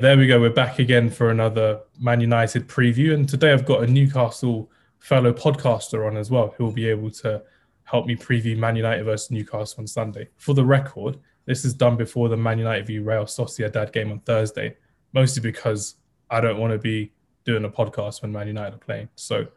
[0.00, 0.40] there we go.
[0.40, 3.12] We're back again for another Man United preview.
[3.12, 7.10] And today I've got a Newcastle fellow podcaster on as well who will be able
[7.10, 7.42] to
[7.84, 10.28] help me preview Man United versus Newcastle on Sunday.
[10.38, 14.20] For the record, this is done before the Man United v Real Sociedad game on
[14.20, 14.74] Thursday,
[15.12, 15.96] mostly because
[16.30, 17.12] I don't want to be
[17.44, 19.10] doing a podcast when Man United are playing.
[19.16, 19.48] So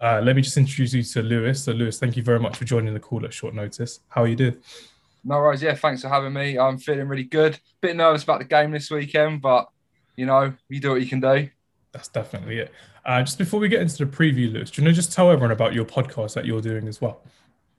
[0.00, 1.62] uh, let me just introduce you to Lewis.
[1.62, 4.00] So, Lewis, thank you very much for joining the call at short notice.
[4.08, 4.56] How are you doing?
[5.22, 5.62] No worries.
[5.62, 6.58] Yeah, thanks for having me.
[6.58, 7.60] I'm feeling really good.
[7.80, 9.68] Bit nervous about the game this weekend, but
[10.16, 11.48] you know, you do what you can do.
[11.92, 12.72] That's definitely it.
[13.04, 15.50] Uh, just before we get into the preview, Lewis, do you know just tell everyone
[15.50, 17.22] about your podcast that you're doing as well?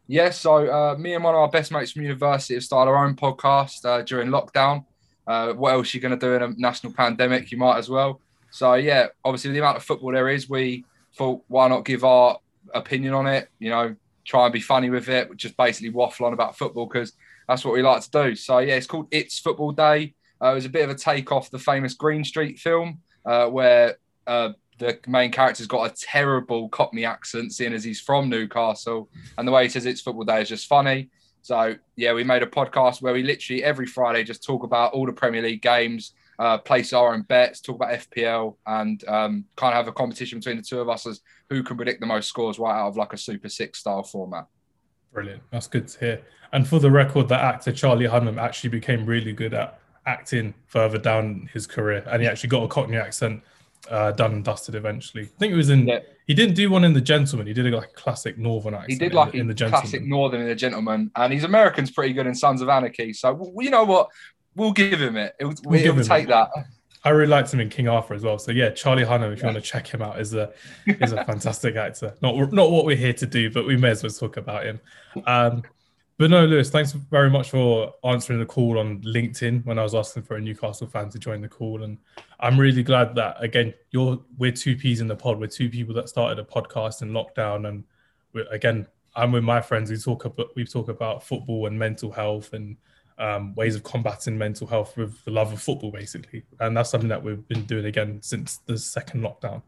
[0.07, 3.05] Yeah, so uh, me and one of our best mates from university have started our
[3.05, 4.85] own podcast uh, during lockdown.
[5.25, 7.51] Uh, what else are you going to do in a national pandemic?
[7.51, 8.19] You might as well.
[8.51, 12.37] So yeah, obviously the amount of football there is, we thought why not give our
[12.73, 13.49] opinion on it?
[13.59, 17.13] You know, try and be funny with it, just basically waffle on about football because
[17.47, 18.35] that's what we like to do.
[18.35, 20.13] So yeah, it's called It's Football Day.
[20.43, 23.47] Uh, it was a bit of a take off the famous Green Street film uh,
[23.47, 23.97] where
[24.27, 29.47] uh, the main character's got a terrible Cockney accent, seeing as he's from Newcastle, and
[29.47, 31.09] the way he says It's Football Day is just funny.
[31.41, 35.05] So yeah, we made a podcast where we literally every Friday just talk about all
[35.05, 39.73] the Premier League games, uh, place our own bets, talk about FPL, and um, kind
[39.73, 42.27] of have a competition between the two of us as who can predict the most
[42.27, 44.47] scores right out of like a Super Six style format.
[45.11, 45.43] Brilliant.
[45.51, 46.21] That's good to hear.
[46.53, 50.97] And for the record, the actor Charlie Hunnam actually became really good at acting further
[50.97, 53.41] down his career, and he actually got a Cockney accent
[53.89, 55.23] uh, done and dusted eventually.
[55.23, 55.87] I think it was in.
[55.87, 55.99] Yeah.
[56.25, 57.47] He didn't do one in The Gentlemen.
[57.47, 58.91] He did a, like classic Northern accent.
[58.91, 62.13] He did like in, in the classic Northern in The Gentlemen, and his American's pretty
[62.13, 63.13] good in Sons of Anarchy.
[63.13, 64.09] So you know what,
[64.55, 65.35] we'll give him it.
[65.39, 66.29] It, we'll take it.
[66.29, 66.49] that.
[67.05, 68.39] I really liked him in King Arthur as well.
[68.39, 70.53] So yeah, Charlie Hunnam, if you want to check him out, is a
[70.85, 72.15] is a fantastic actor.
[72.21, 74.79] Not not what we're here to do, but we may as well talk about him.
[75.25, 75.63] Um,
[76.17, 79.95] but no, Lewis, thanks very much for answering the call on LinkedIn when I was
[79.95, 81.97] asking for a Newcastle fan to join the call, and
[82.39, 85.39] I'm really glad that again you're we're two peas in the pod.
[85.39, 87.83] We're two people that started a podcast in lockdown, and
[88.51, 89.91] again I'm with my friends.
[89.91, 92.77] We talk about we talk about football and mental health and
[93.17, 96.43] um, ways of combating mental health with the love of football, basically.
[96.59, 99.61] And that's something that we've been doing again since the second lockdown.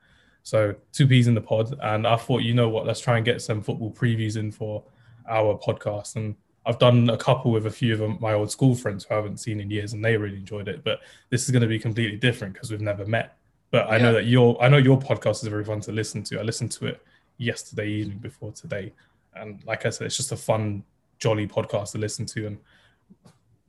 [0.43, 3.25] So two peas in the pod, and I thought, you know what, let's try and
[3.25, 4.83] get some football previews in for
[5.27, 6.15] our podcast.
[6.15, 9.17] And I've done a couple with a few of my old school friends who I
[9.17, 10.83] haven't seen in years, and they really enjoyed it.
[10.83, 10.99] But
[11.29, 13.37] this is going to be completely different because we've never met.
[13.71, 14.03] But I yeah.
[14.03, 16.39] know that your I know your podcast is very fun to listen to.
[16.39, 17.01] I listened to it
[17.37, 18.93] yesterday evening before today,
[19.35, 20.83] and like I said, it's just a fun,
[21.19, 22.47] jolly podcast to listen to.
[22.47, 22.57] And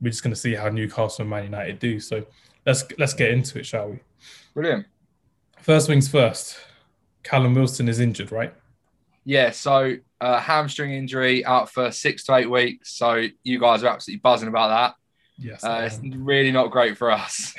[0.01, 1.99] we're just going to see how Newcastle and Man United do.
[1.99, 2.25] So
[2.65, 3.99] let's let's get into it, shall we?
[4.53, 4.85] Brilliant.
[5.59, 6.57] First things first.
[7.23, 8.53] Callum Wilson is injured, right?
[9.25, 9.51] Yeah.
[9.51, 12.93] So uh, hamstring injury out for six to eight weeks.
[12.93, 14.95] So you guys are absolutely buzzing about that.
[15.37, 15.63] Yes.
[15.63, 17.53] Uh, it's really not great for us.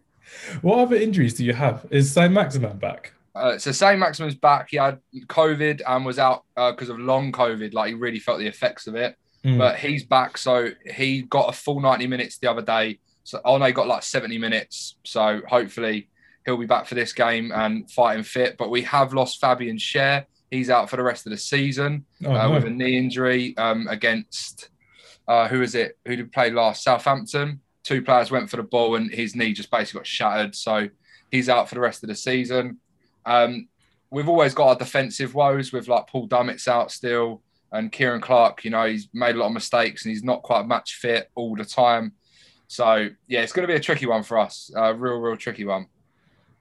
[0.62, 1.86] what other injuries do you have?
[1.90, 3.12] Is Saint-Maximin back?
[3.34, 4.68] Uh, so Saint-Maximin's back.
[4.70, 7.72] He had COVID and was out because uh, of long COVID.
[7.72, 9.16] Like he really felt the effects of it.
[9.44, 9.58] Mm.
[9.58, 12.98] But he's back, so he got a full 90 minutes the other day.
[13.22, 14.96] So oh no, he got like 70 minutes.
[15.04, 16.08] So hopefully
[16.44, 18.56] he'll be back for this game and fighting fit.
[18.58, 20.24] But we have lost Fabian Schär.
[20.50, 22.54] He's out for the rest of the season oh, uh, no.
[22.54, 24.70] with a knee injury um, against
[25.28, 25.98] uh, who is it?
[26.06, 26.82] Who did play last?
[26.82, 27.60] Southampton.
[27.84, 30.54] Two players went for the ball and his knee just basically got shattered.
[30.56, 30.88] So
[31.30, 32.78] he's out for the rest of the season.
[33.26, 33.68] Um,
[34.10, 37.42] we've always got our defensive woes with like Paul Dummett's out still.
[37.70, 40.66] And Ciaran Clark, you know, he's made a lot of mistakes and he's not quite
[40.66, 42.12] match fit all the time.
[42.66, 44.70] So yeah, it's going to be a tricky one for us.
[44.74, 45.86] A real, real tricky one.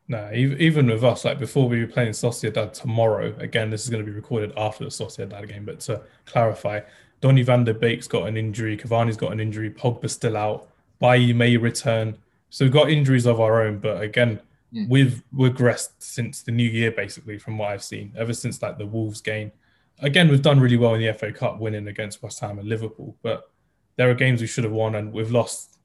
[0.09, 4.05] No, even with us, like before we were playing Sociedad tomorrow, again, this is going
[4.05, 6.79] to be recorded after the Sociedad game, but to clarify,
[7.19, 10.69] Donny van der Beek's got an injury, Cavani's got an injury, Pogba's still out,
[10.99, 12.17] Bailly may return.
[12.49, 14.39] So we've got injuries of our own, but again,
[14.73, 14.87] mm.
[14.87, 18.85] we've regressed since the new year, basically, from what I've seen, ever since like the
[18.85, 19.51] Wolves game
[19.99, 23.15] again, we've done really well in the FA Cup, winning against West Ham and Liverpool,
[23.21, 23.49] but
[23.95, 25.79] there are games we should have won, and we've lost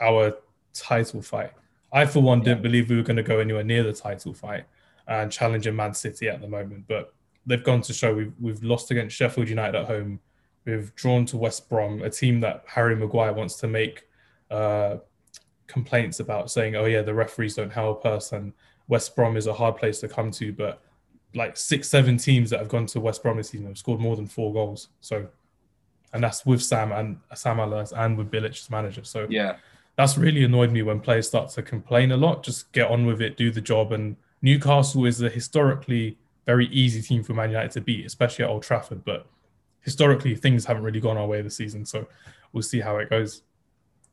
[0.00, 0.36] our
[0.72, 1.52] title fight.
[1.94, 2.46] I, for one, yeah.
[2.46, 4.64] didn't believe we were going to go anywhere near the title fight
[5.06, 7.14] and challenging Man City at the moment, but
[7.46, 10.18] they've gone to show we've we've lost against Sheffield United at home.
[10.64, 14.08] We've drawn to West Brom, a team that Harry Maguire wants to make
[14.50, 14.96] uh,
[15.66, 18.52] complaints about, saying, "Oh yeah, the referees don't help us," and
[18.88, 20.52] West Brom is a hard place to come to.
[20.52, 20.82] But
[21.34, 24.16] like six, seven teams that have gone to West Brom this season have scored more
[24.16, 24.88] than four goals.
[25.00, 25.28] So,
[26.12, 29.04] and that's with Sam and Sam Allardyce and with Bilic as manager.
[29.04, 29.56] So yeah,
[29.96, 32.42] that's really annoyed me when players start to complain a lot.
[32.42, 33.92] Just get on with it, do the job.
[33.92, 38.50] And Newcastle is a historically very easy team for Man United to beat, especially at
[38.50, 39.04] Old Trafford.
[39.04, 39.26] But
[39.82, 41.84] historically, things haven't really gone our way this season.
[41.84, 42.08] So
[42.52, 43.42] we'll see how it goes.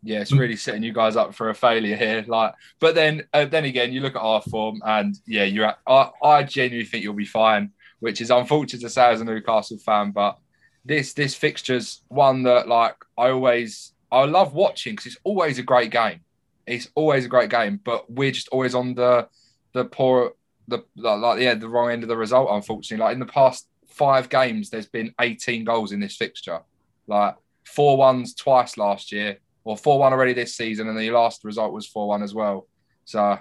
[0.03, 2.25] Yeah, it's really setting you guys up for a failure here.
[2.27, 5.65] Like, but then, uh, then again, you look at our form, and yeah, you're.
[5.65, 9.25] At, I, I genuinely think you'll be fine, which is unfortunate to say as a
[9.25, 10.09] Newcastle fan.
[10.09, 10.39] But
[10.85, 15.63] this this fixture's one that like I always I love watching because it's always a
[15.63, 16.21] great game.
[16.67, 19.27] It's always a great game, but we're just always on the
[19.73, 20.33] the poor
[20.67, 22.49] the like yeah the wrong end of the result.
[22.51, 26.61] Unfortunately, like in the past five games, there's been 18 goals in this fixture.
[27.07, 31.43] Like four ones twice last year, or four one already this season, and the last
[31.43, 32.67] result was four one as well.
[33.05, 33.39] So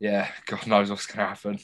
[0.00, 1.58] yeah, God knows what's going to happen.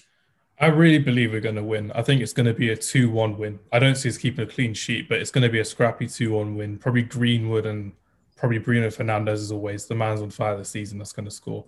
[0.59, 1.91] I really believe we're going to win.
[1.93, 3.61] I think it's going to be a 2 1 win.
[3.73, 6.07] I don't see us keeping a clean sheet, but it's going to be a scrappy
[6.07, 6.77] 2 1 win.
[6.77, 7.93] Probably Greenwood and
[8.41, 9.85] probably Bruno Fernandes, as always.
[9.85, 11.63] The man's on fire this season that's going to score.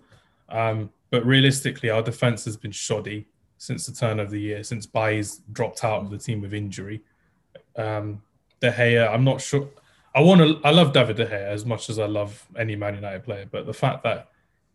[0.49, 3.27] Um, but realistically, our defense has been shoddy
[3.59, 7.03] since the turn of the year, since Bailly's dropped out of the team with injury.
[7.77, 8.23] Um,
[8.59, 9.69] De Gea, I'm not sure.
[10.15, 10.59] I want to.
[10.67, 13.67] I love David De Gea as much as I love any Man United player, but
[13.67, 14.29] the fact that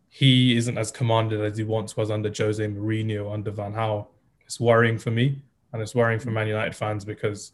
[0.09, 4.07] he isn't as commanded as he once was under Jose Mourinho, under Van Gaal.
[4.47, 5.43] It's worrying for me,
[5.73, 7.53] and it's worrying for Man United fans because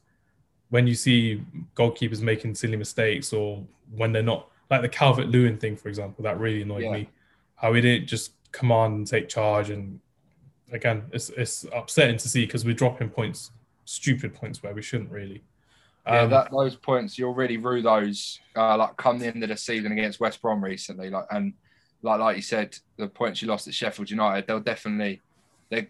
[0.71, 1.43] when you see
[1.77, 3.63] goalkeepers making silly mistakes or
[3.95, 6.93] when they're not, like the Calvert Lewin thing, for example, that really annoyed yeah.
[6.93, 7.09] me.
[7.57, 10.01] How he didn't just command and take charge, and
[10.73, 13.51] again, it's it's upsetting to see because we're dropping points,
[13.85, 15.43] stupid points where we shouldn't really.
[16.07, 19.49] Yeah, um, that those points you'll really rue those uh, like come the end of
[19.49, 21.55] the season against West Brom recently, like and
[22.03, 25.23] like like you said, the points you lost at Sheffield United, they'll definitely
[25.71, 25.89] they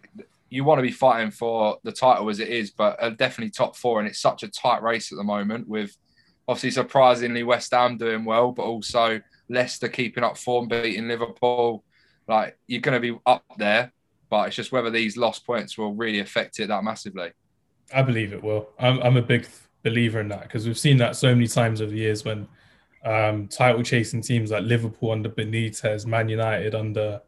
[0.49, 3.99] you want to be fighting for the title as it is, but definitely top four,
[3.99, 5.67] and it's such a tight race at the moment.
[5.67, 5.95] With
[6.47, 11.83] obviously surprisingly West Ham doing well, but also Leicester keeping up form, beating Liverpool.
[12.27, 13.91] Like you're going to be up there,
[14.29, 17.31] but it's just whether these lost points will really affect it that massively.
[17.93, 18.69] I believe it will.
[18.79, 19.47] I'm I'm a big
[19.83, 22.47] believer in that because we've seen that so many times over the years when
[23.05, 27.21] um, title chasing teams like Liverpool under Benitez, Man United under,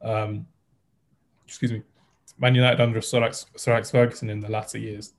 [0.00, 0.46] um,
[1.44, 1.82] excuse me,
[2.38, 5.12] Man United under Sir Alex, Sir Alex Ferguson in the latter years.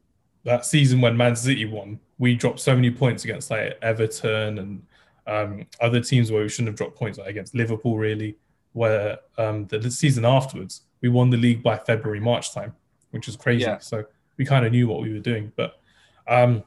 [0.44, 4.82] That season when Man City won, we dropped so many points against like Everton and
[5.28, 8.38] um, other teams where we shouldn't have dropped points, like against Liverpool, really.
[8.74, 12.76] Where um, the, the, season afterwards, we won the league by February, March time,
[13.12, 13.64] which is crazy.
[13.64, 13.78] Yeah.
[13.78, 14.04] So
[14.38, 15.52] we kind of knew what we were doing.
[15.56, 15.80] But
[16.28, 16.62] um,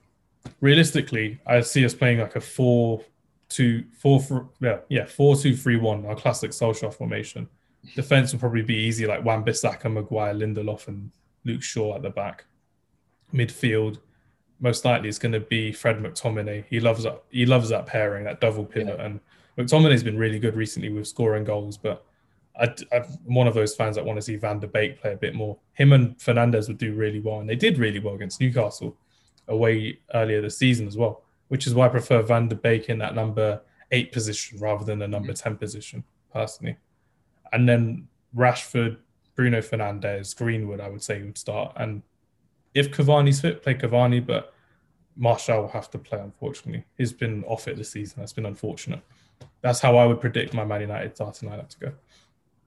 [0.61, 3.03] realistically, I see us playing like a four
[3.49, 7.49] two four four yeah yeah four two three one our classic Solskjaer formation.
[7.95, 11.11] Defense will probably be easy like Wan-Bissaka, Maguire, Lindelof, and
[11.45, 12.45] Luke Shaw at the back.
[13.33, 13.99] Midfield,
[14.61, 16.65] most likely it's going to be Fred McTominay.
[16.69, 19.05] He loves that he loves that pairing, that double pivot, yeah.
[19.05, 19.21] and
[19.57, 21.77] McTominay's been really good recently with scoring goals.
[21.77, 22.05] But
[22.59, 25.17] I, am one of those fans that want to see Van der Beek play a
[25.17, 25.59] bit more.
[25.75, 28.97] Him and Fernandes would do really well, and they did really well against Newcastle
[29.47, 32.99] away earlier this season as well which is why I prefer Van der Beek in
[32.99, 33.61] that number
[33.91, 35.43] eight position rather than the number mm.
[35.43, 36.77] 10 position, personally.
[37.53, 38.99] And then Rashford,
[39.35, 41.73] Bruno Fernandes, Greenwood, I would say would start.
[41.77, 42.03] And
[42.75, 44.53] if Cavani's fit, play Cavani, but
[45.17, 46.85] Martial will have to play, unfortunately.
[46.97, 48.21] He's been off it this season.
[48.21, 49.01] That's been unfortunate.
[49.61, 51.93] That's how I would predict my Man United starting lineup to go.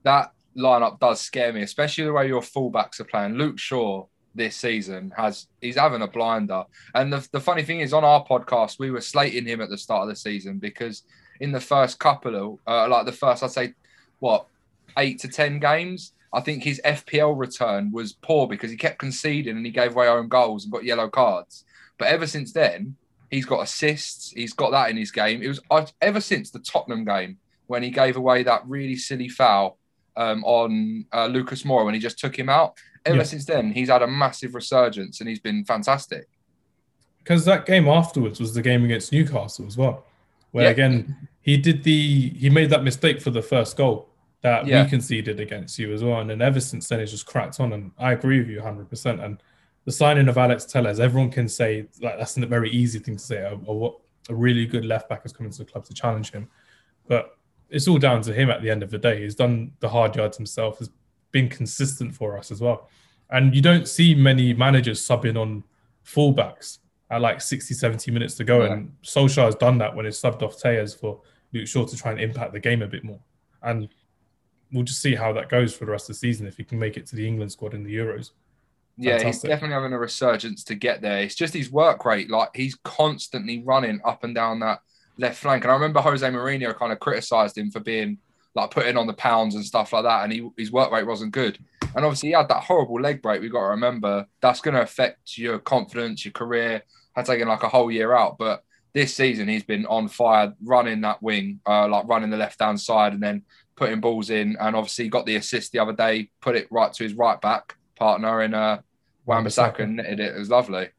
[0.03, 3.35] That lineup does scare me, especially the way your fullbacks are playing.
[3.35, 6.63] Luke Shaw this season has he's having a blinder.
[6.95, 9.77] And the, the funny thing is, on our podcast, we were slating him at the
[9.77, 11.03] start of the season because
[11.39, 13.73] in the first couple of uh, like the first, I'd say,
[14.19, 14.45] what
[14.97, 19.57] eight to ten games, I think his FPL return was poor because he kept conceding
[19.57, 21.65] and he gave away own goals and got yellow cards.
[21.97, 22.95] But ever since then,
[23.29, 24.31] he's got assists.
[24.31, 25.41] He's got that in his game.
[25.41, 27.37] It was ever since the Tottenham game
[27.67, 29.77] when he gave away that really silly foul
[30.17, 32.75] um, on uh, Lucas Moura when he just took him out
[33.05, 33.23] ever yeah.
[33.23, 36.27] since then, he's had a massive resurgence and he's been fantastic.
[37.19, 40.05] Because that game afterwards was the game against Newcastle as well,
[40.51, 40.71] where yeah.
[40.71, 44.09] again he did the he made that mistake for the first goal
[44.41, 44.83] that yeah.
[44.83, 47.73] we conceded against you as well, and then ever since then it's just cracked on.
[47.73, 48.89] And I agree with you 100.
[48.89, 49.41] percent And
[49.85, 53.23] the signing of Alex Telles, everyone can say like that's a very easy thing to
[53.23, 53.37] say.
[53.37, 53.89] A, a,
[54.29, 56.49] a really good left back has come into the club to challenge him,
[57.07, 57.37] but
[57.69, 59.21] it's all down to him at the end of the day.
[59.21, 60.79] He's done the hard yards himself.
[60.79, 60.89] Has
[61.31, 62.89] been consistent for us as well.
[63.29, 65.63] And you don't see many managers subbing on
[66.05, 66.79] fullbacks
[67.09, 68.63] at like 60, 70 minutes to go.
[68.63, 68.73] Yeah.
[68.73, 71.21] And Solskjaer has done that when he's subbed off Telles for
[71.53, 73.19] Luke Shaw to try and impact the game a bit more.
[73.63, 73.89] And
[74.71, 76.79] we'll just see how that goes for the rest of the season if he can
[76.79, 78.31] make it to the England squad in the Euros.
[78.97, 79.33] Yeah, Fantastic.
[79.33, 81.19] he's definitely having a resurgence to get there.
[81.19, 82.29] It's just his work rate.
[82.29, 84.81] Like he's constantly running up and down that
[85.17, 85.63] left flank.
[85.63, 88.17] And I remember Jose Mourinho kind of criticized him for being
[88.53, 91.31] like putting on the pounds and stuff like that, and he, his work rate wasn't
[91.31, 91.57] good.
[91.95, 93.41] And obviously, he had that horrible leg break.
[93.41, 96.83] We've got to remember that's going to affect your confidence, your career.
[97.15, 98.63] Had taken like a whole year out, but
[98.93, 102.79] this season he's been on fire, running that wing, uh, like running the left hand
[102.79, 103.43] side, and then
[103.75, 104.57] putting balls in.
[104.59, 107.77] And obviously got the assist the other day, put it right to his right back
[107.95, 108.81] partner in uh,
[109.25, 110.35] Wan-Bissaka and netted it.
[110.35, 110.89] It was lovely.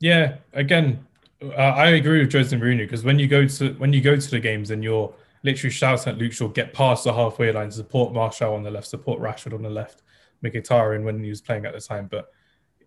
[0.00, 1.06] Yeah, again,
[1.42, 4.30] uh, I agree with Jose Mourinho because when you go to when you go to
[4.30, 8.12] the games and you're literally shouting at Luke Shaw, get past the halfway line, support
[8.12, 10.02] Martial on the left, support Rashford on the left,
[10.42, 12.32] Mkhitaryan when he was playing at the time, but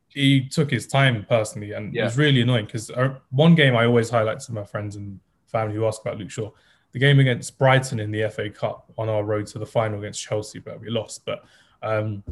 [0.09, 2.01] he took his time personally, and yeah.
[2.01, 5.19] it was really annoying because uh, one game I always highlight to my friends and
[5.45, 6.51] family who ask about Luke Shaw,
[6.97, 10.19] the game against Brighton in the FA Cup on our road to the final against
[10.19, 11.23] Chelsea, but we lost.
[11.25, 11.45] But
[11.83, 12.23] um,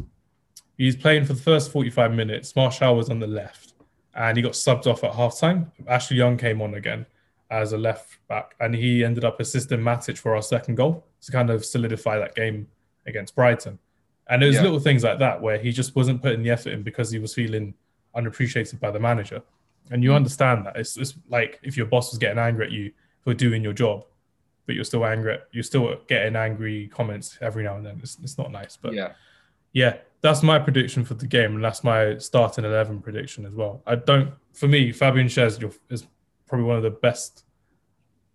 [0.76, 2.56] he's playing for the first 45 minutes.
[2.56, 3.74] Martial was on the left,
[4.16, 5.72] and he got subbed off at halftime.
[5.88, 7.06] Ashley Young came on again
[7.52, 11.32] as a left back, and he ended up assisting Matic for our second goal to
[11.32, 12.68] kind of solidify that game
[13.06, 13.78] against Brighton.
[14.30, 14.64] And it was yeah.
[14.64, 17.36] little things like that where he just wasn't putting the effort in because he was
[17.36, 17.76] feeling
[18.16, 19.44] unappreciated by the manager.
[19.92, 20.16] And you mm.
[20.16, 20.76] understand that.
[20.76, 22.92] It's, it's like if your boss was getting angry at you
[23.22, 24.06] for doing your job,
[24.66, 28.00] but you're still angry, you're still getting angry comments every now and then.
[28.02, 28.78] It's, it's not nice.
[28.78, 29.14] But yeah,
[29.74, 31.56] yeah, that's my prediction for the game.
[31.56, 33.82] And that's my starting 11 prediction as well.
[33.86, 36.08] I don't, for me, Fabian Schär is
[36.48, 37.44] probably one of the best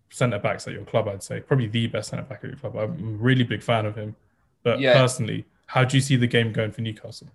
[0.09, 1.39] centre backs at your club, I'd say.
[1.39, 2.75] Probably the best centre back at your club.
[2.75, 4.15] I'm a really big fan of him.
[4.63, 4.93] But yeah.
[4.93, 7.29] personally, how do you see the game going for Newcastle?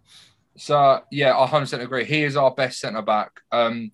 [0.56, 2.04] So yeah, I 100% agree.
[2.04, 3.40] He is our best centre back.
[3.52, 3.92] Um,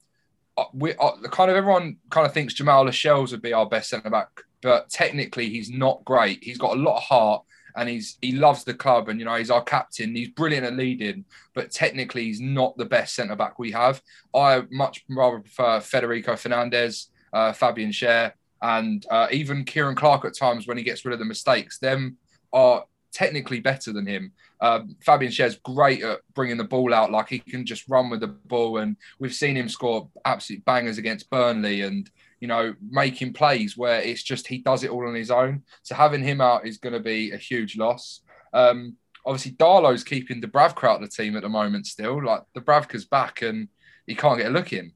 [0.57, 3.89] uh, we uh, kind of everyone kind of thinks Jamal Lascelles would be our best
[3.89, 4.29] centre back,
[4.63, 6.43] but technically he's not great.
[6.43, 7.45] He's got a lot of heart
[7.77, 10.15] and he's he loves the club and you know he's our captain.
[10.15, 14.01] He's brilliant at leading, but technically he's not the best centre back we have.
[14.35, 20.37] I much rather prefer Federico Fernandez, uh, Fabian Schär, and uh, even Ciaran Clark at
[20.37, 21.79] times when he gets rid of the mistakes.
[21.79, 22.17] Them
[22.53, 24.33] are technically better than him.
[24.61, 28.21] Um, Fabian Schär's great at bringing the ball out, like he can just run with
[28.21, 32.11] the ball, and we've seen him score absolute bangers against Burnley, and
[32.43, 35.63] you know making plays where it's just he does it all on his own.
[35.85, 38.23] So having him out is going to be a huge loss.
[38.53, 41.87] Um, obviously, Darlow's keeping the Dubravka out of the team at the moment.
[41.87, 43.69] Still, like the Dubravka's back, and
[44.09, 44.91] he can't get a look in.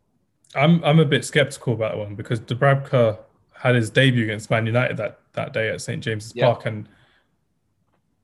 [0.56, 3.16] I'm I'm a bit skeptical about that one because Dubravka
[3.52, 6.46] had his debut against Man United that that day at St James's yeah.
[6.46, 6.88] Park, and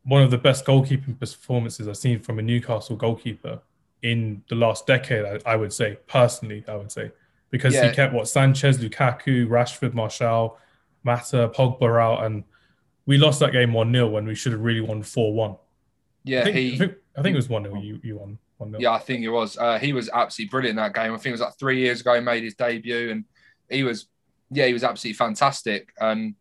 [0.02, 3.60] one of the best goalkeeping performances I've seen from a Newcastle goalkeeper
[4.02, 5.24] in the last decade.
[5.24, 7.12] I, I would say personally, I would say
[7.52, 7.88] because yeah.
[7.88, 10.58] he kept what Sanchez, Lukaku, Rashford, Martial,
[11.04, 12.42] Mata, Pogba out, and
[13.06, 15.56] we lost that game one 0 when we should have really won four one.
[16.24, 16.74] Yeah, I think, he.
[16.74, 18.98] I think, I think it was one 0 You you won one 0 Yeah, I
[18.98, 19.56] think it was.
[19.56, 21.12] Uh, he was absolutely brilliant that game.
[21.12, 23.24] I think it was like three years ago he made his debut, and
[23.68, 24.06] he was,
[24.50, 25.92] yeah, he was absolutely fantastic.
[26.00, 26.34] And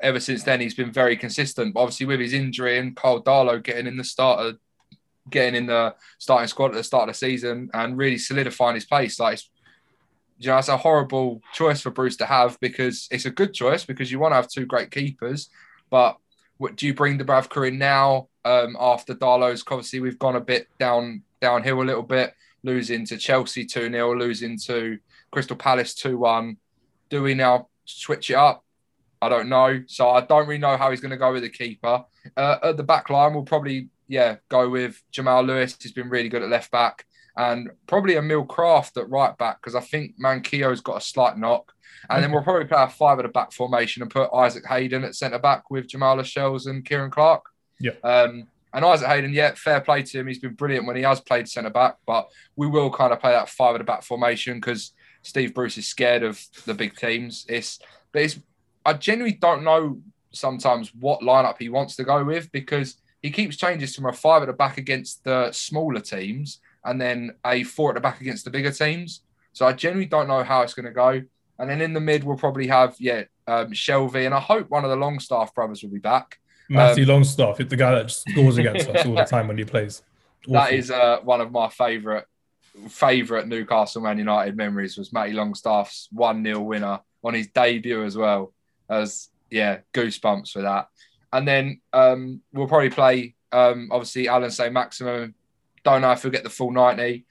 [0.00, 1.74] ever since then, he's been very consistent.
[1.74, 4.58] But obviously, with his injury and Carl Darlow getting in the starter,
[5.28, 8.84] getting in the starting squad at the start of the season and really solidifying his
[8.84, 9.40] place, like
[10.42, 13.84] you know, it's a horrible choice for Bruce to have because it's a good choice
[13.84, 15.48] because you want to have two great keepers.
[15.90, 16.16] But
[16.58, 19.64] what do you bring Dubravka in now um, after Darlow's?
[19.68, 24.16] Obviously, we've gone a bit down downhill a little bit, losing to Chelsea 2 0,
[24.16, 24.98] losing to
[25.30, 26.56] Crystal Palace 2 1.
[27.10, 28.64] Do we now switch it up?
[29.20, 29.82] I don't know.
[29.86, 32.04] So I don't really know how he's going to go with the keeper.
[32.36, 35.76] Uh, at the back line, we'll probably, yeah, go with Jamal Lewis.
[35.80, 37.06] He's been really good at left back.
[37.36, 41.72] And probably Emil Krafth at right back because I think Manquillo's got a slight knock.
[42.10, 45.04] And then we'll probably play a five at the back formation and put Isaac Hayden
[45.04, 47.44] at centre back with Jamal Lascelles and Ciaran Clark.
[47.78, 47.92] Yeah.
[48.02, 50.26] Um, and Isaac Hayden, yeah, fair play to him.
[50.26, 53.32] He's been brilliant when he has played centre back, but we will kind of play
[53.32, 57.44] that five at the back formation because Steve Bruce is scared of the big teams.
[57.48, 57.78] It's
[58.12, 58.38] but it's
[58.84, 60.00] I genuinely don't know
[60.32, 64.42] sometimes what lineup he wants to go with because he keeps changes from a five
[64.42, 68.44] at the back against the smaller teams and then a four at the back against
[68.44, 69.22] the bigger teams.
[69.52, 71.22] So I genuinely don't know how it's going to go.
[71.58, 74.84] And then in the mid, we'll probably have, yeah, um, Shelvey, and I hope one
[74.84, 76.38] of the Longstaff brothers will be back.
[76.68, 79.64] Matthew um, Longstaff, the guy that just scores against us all the time when he
[79.64, 80.02] plays.
[80.48, 82.24] That is uh, one of my favourite
[82.88, 88.16] favourite Newcastle Man United memories was Matty Longstaff's 1 0 winner on his debut as
[88.16, 88.52] well
[88.88, 90.88] as yeah, goosebumps for that.
[91.32, 95.34] And then um, we'll probably play um, obviously Alan Saint-Maximin.
[95.84, 97.24] Don't know if he'll get the full 90.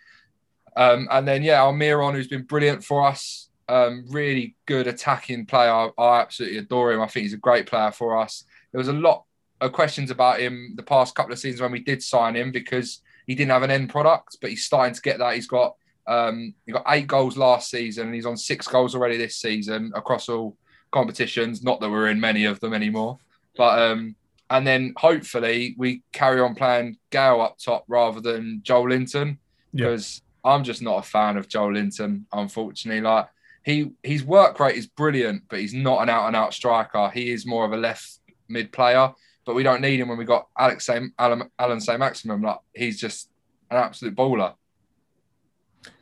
[0.75, 3.49] Um, and then yeah, Almiron, who's been brilliant for us.
[3.67, 5.71] Um, really good attacking player.
[5.71, 7.01] I, I, absolutely adore him.
[7.01, 8.43] I think he's a great player for us.
[8.71, 9.23] There was a lot
[9.61, 13.01] of questions about him the past couple of seasons when we did sign him because
[13.27, 15.35] he didn't have an end product, but he's starting to get that.
[15.35, 15.75] He's got
[16.07, 19.91] um, he got eight goals last season, and he's on six goals already this season
[19.95, 20.57] across all
[20.91, 21.63] competitions.
[21.63, 23.19] Not that we're in many of them anymore,
[23.55, 24.15] but um,
[24.51, 29.37] and then hopefully we carry on playing Gayle up top rather than Joelinton
[29.73, 32.25] because I'm just not a fan of Joelinton.
[32.33, 33.27] Unfortunately, like
[33.63, 37.09] he his work rate is brilliant, but he's not an out and out striker.
[37.13, 39.13] He is more of a left mid player,
[39.45, 42.41] but we don't need him when we got Alex Saint, Alan, Allan Saint-Maximin.
[42.41, 43.29] Like he's just
[43.69, 44.55] an absolute baller.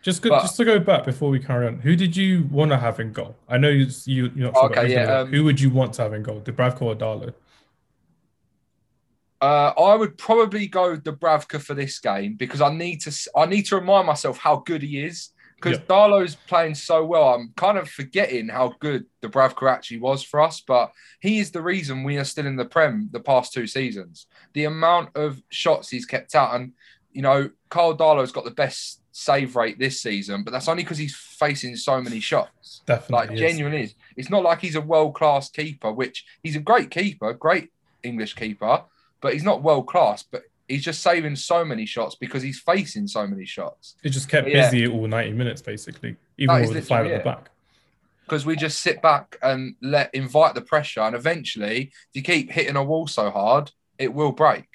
[0.02, 2.72] Just go, but, just to go back before we carry on, who did you want
[2.72, 3.36] to have in goal?
[3.48, 6.02] I know you, you you're not sure okay, yeah, um, who would you want to
[6.02, 7.34] have in goal, Dubravka or Darlow?
[9.42, 13.66] Uh, I would probably go Dubravka for this game because I need to I need
[13.68, 15.88] to remind myself how good he is because yep.
[15.88, 17.34] Darlow's playing so well.
[17.34, 20.92] I'm kind of forgetting how good Dubravka actually was for us, but
[21.22, 24.28] he is the reason we are still in the Prem the past two seasons.
[24.54, 26.74] The amount of shots he's kept out, and
[27.12, 30.98] you know, Carl Darlow's got the best save rate this season, but that's only because
[30.98, 32.82] he's facing so many shots.
[32.86, 33.96] Definitely, like genuinely is.
[34.16, 37.70] It's not like he's a world class keeper, which he's a great keeper, great
[38.04, 38.84] English keeper
[39.22, 40.24] but he's not world class.
[40.24, 43.96] But he's just saving so many shots because he's facing so many shots.
[44.04, 44.70] He just kept yeah.
[44.70, 47.50] busy all 90 minutes, basically, even with the five at the back.
[48.26, 52.52] Because we just sit back and let invite the pressure, and eventually, if you keep
[52.52, 54.68] hitting a wall so hard, it will break,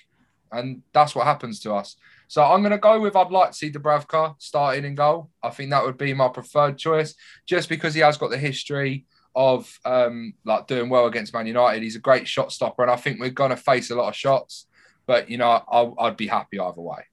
[0.50, 1.96] and that's what happens to us.
[2.26, 5.30] So I'm going to go with I'd like to see Dubravka starting in goal.
[5.42, 7.14] I think that would be my preferred choice,
[7.46, 11.82] just because he has got the history of um, like doing well against Man United.
[11.82, 14.16] He's a great shot stopper, and I think we're going to face a lot of
[14.16, 14.66] shots.
[15.06, 17.04] But you know, I, would be happy either way.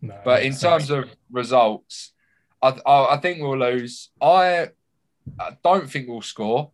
[0.00, 2.12] No, but in terms of results,
[2.60, 4.10] I, I, I, think we'll lose.
[4.20, 4.68] I,
[5.38, 6.70] I don't think we'll score.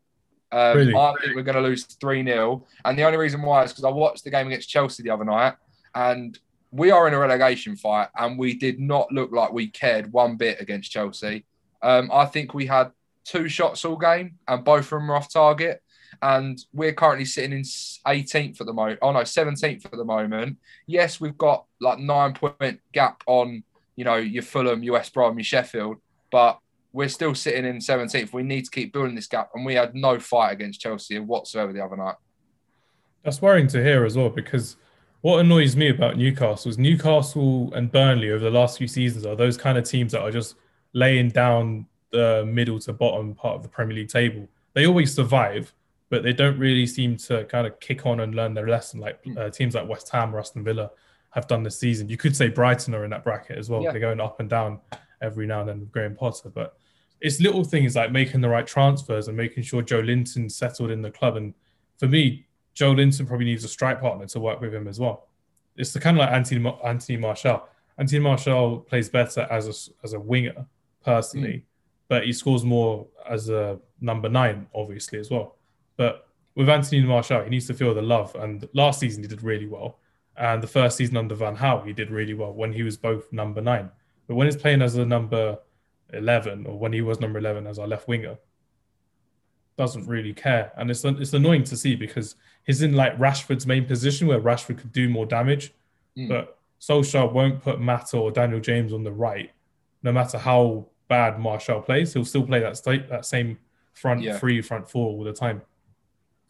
[0.51, 0.95] Um, really?
[0.95, 2.67] I think we're going to lose 3 0.
[2.85, 5.25] And the only reason why is because I watched the game against Chelsea the other
[5.25, 5.55] night
[5.95, 6.39] and
[6.71, 10.37] we are in a relegation fight and we did not look like we cared one
[10.37, 11.45] bit against Chelsea.
[11.83, 12.93] Um, I think we had
[13.29, 15.83] two shots all game, and both of them are off target.
[16.23, 18.99] And we're currently sitting in 18th at the moment.
[19.03, 20.57] Oh no, 17th at the moment.
[20.87, 23.63] Yes, we've got like nine point gap on
[23.95, 25.99] you know your Fulham, your West Brom, your Sheffield,
[26.33, 26.59] but
[26.93, 28.33] we're still sitting in 17th.
[28.33, 31.73] We need to keep building this gap, and we had no fight against Chelsea whatsoever
[31.73, 32.17] the other night.
[33.23, 34.77] That's worrying to hear as well because
[35.21, 39.37] what annoys me about Newcastle is Newcastle and Burnley over the last few seasons are
[39.37, 40.55] those kind of teams that are just
[40.95, 44.49] laying down the middle to bottom part of the Premier League table.
[44.75, 45.73] They always survive,
[46.11, 49.21] but they don't really seem to kind of kick on and learn their lesson like
[49.37, 50.91] uh, teams like West Ham or Aston Villa
[51.31, 52.09] have done this season.
[52.09, 53.83] You could say Brighton are in that bracket as well.
[53.83, 53.93] Yeah.
[53.93, 54.81] They're going up and down
[55.21, 56.77] every now and then with Graham Potter, but
[57.21, 61.11] it's little things like making the right transfers and making sure Joelinton settled in the
[61.11, 61.37] club.
[61.37, 61.53] And
[61.99, 65.29] for me, Joelinton probably needs a strike partner to work with him as well.
[65.77, 67.69] It's the kind of like Anthony Anthony Martial.
[67.99, 70.67] Anthony Martial plays better as a as a winger
[71.05, 71.63] personally, mm
[72.09, 75.57] but he scores more as a number nine, obviously, as well.
[75.97, 78.35] But with Anthony Martial, he needs to feel the love.
[78.35, 79.99] And last season, he did really well.
[80.37, 83.33] And the first season under Van Gaal, he did really well when he was both
[83.33, 83.91] number nine.
[84.27, 85.59] But when he's playing as a number
[86.13, 88.39] 11, or when he was number 11 as our left winger,
[89.77, 90.73] doesn't really care.
[90.77, 94.79] And it's, it's annoying to see because he's in like Rashford's main position where Rashford
[94.79, 95.73] could do more damage.
[96.17, 96.29] Mm.
[96.29, 99.51] But Solskjaer won't put Mata or Daniel James on the right,
[100.03, 103.59] no matter how bad Martial plays, he'll still play that state that same
[103.95, 104.39] front yeah.
[104.39, 105.63] three, front four all the time,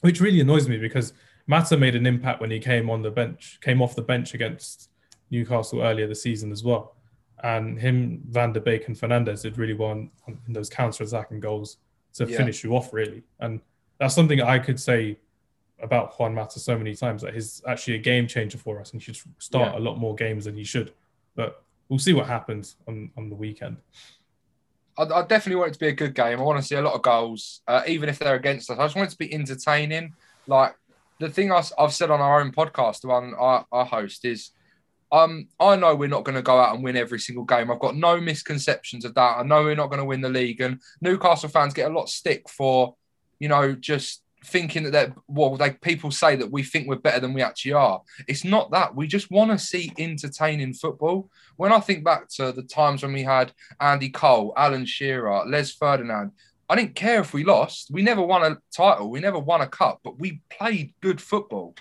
[0.00, 1.12] which really annoys me because
[1.46, 4.90] Mata made an impact when he came on the bench, came off the bench against
[5.30, 6.94] Newcastle earlier this season as well.
[7.42, 11.78] And him, Van der Beek, and Fernandes did really well in, in those counter-attacking goals
[12.14, 12.36] to yeah.
[12.36, 13.22] finish you off, really.
[13.40, 13.60] And
[13.98, 15.18] that's something I could say
[15.80, 19.00] about Juan Mata so many times that he's actually a game changer for us and
[19.00, 19.78] he should start yeah.
[19.78, 20.92] a lot more games than he should.
[21.36, 23.76] But we'll see what happens on, on the weekend.
[24.98, 26.38] I, I, definitely want it to be a good game.
[26.38, 28.78] I want to see a lot of goals, uh, even if they're against us.
[28.78, 30.14] I just want it to be entertaining.
[30.46, 30.74] Like
[31.20, 34.50] the thing I, have said on our own podcast, the one I, I host, is
[35.10, 37.70] um, I know we're not going to go out and win every single game.
[37.70, 39.38] I've got no misconceptions of that.
[39.38, 42.08] I know we're not going to win the league, and Newcastle fans get a lot
[42.08, 42.94] stick for,
[43.38, 47.20] you know, just thinking that they're well, they people say that we think we're better
[47.20, 48.02] than we actually are.
[48.26, 48.94] It's not that.
[48.94, 51.30] We just want to see entertaining football.
[51.56, 55.72] When I think back to the times when we had Andy Cole, Alan Shearer, Les
[55.72, 56.32] Ferdinand,
[56.68, 57.90] I didn't care if we lost.
[57.90, 59.10] We never won a title.
[59.10, 61.74] We never won a cup, but we played good football.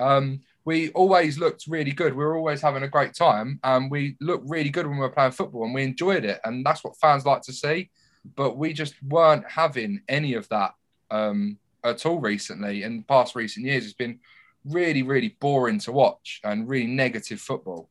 [0.00, 2.14] Um, we always looked really good.
[2.14, 5.10] We were always having a great time, and we looked really good when we were
[5.10, 6.40] playing football, and we enjoyed it.
[6.44, 7.90] And that's what fans like to see.
[8.36, 10.72] But we just weren't having any of that
[11.10, 12.82] um, at all recently.
[12.82, 14.18] In past recent years, it's been
[14.64, 17.88] really, really boring to watch and really negative football.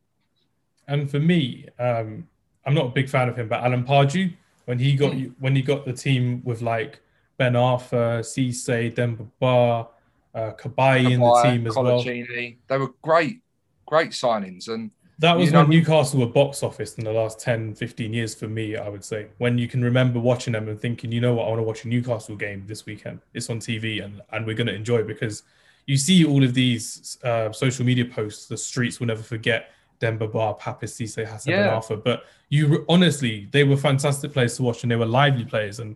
[0.88, 2.28] And for me, um,
[2.66, 4.34] I'm not a big fan of him, but Alan Pardew,
[4.66, 5.34] when he got mm.
[5.40, 7.00] when he got the team with like
[7.38, 9.88] Ben Arfa, Cisse, Demba Ba,
[10.36, 12.04] uh, Cabaye in the team as well.
[12.04, 13.42] They were great,
[13.86, 15.80] great signings, and That was You know when what I mean?
[15.80, 19.28] Newcastle were box office in the last 10, 15 years for me, I would say.
[19.38, 21.86] When you can remember watching them and thinking, you know what, I want to watch
[21.86, 23.20] a Newcastle game this weekend.
[23.34, 25.44] It's on TV and, and we're going to enjoy it because
[25.86, 30.28] you see all of these uh, social media posts, the streets will never forget Demba
[30.28, 31.80] Ba, Papis Cisse, Hassan Yeah.
[31.80, 32.04] Arfa.
[32.04, 35.80] But you honestly, they were fantastic players to watch and they were lively players.
[35.80, 35.96] And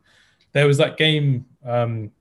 [0.52, 2.12] there was that game, um,